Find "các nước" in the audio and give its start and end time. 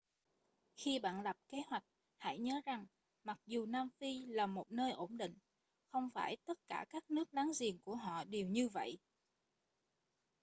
6.89-7.33